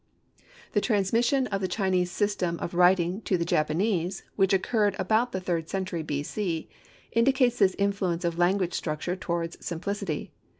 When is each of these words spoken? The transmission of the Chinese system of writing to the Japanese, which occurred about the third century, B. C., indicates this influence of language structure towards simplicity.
The 0.71 0.81
transmission 0.81 1.45
of 1.49 1.61
the 1.61 1.67
Chinese 1.67 2.09
system 2.09 2.57
of 2.57 2.73
writing 2.73 3.21
to 3.21 3.37
the 3.37 3.45
Japanese, 3.45 4.23
which 4.35 4.51
occurred 4.51 4.95
about 4.97 5.31
the 5.31 5.39
third 5.39 5.69
century, 5.69 6.01
B. 6.01 6.23
C., 6.23 6.67
indicates 7.11 7.59
this 7.59 7.75
influence 7.77 8.25
of 8.25 8.39
language 8.39 8.73
structure 8.73 9.15
towards 9.15 9.63
simplicity. 9.63 10.31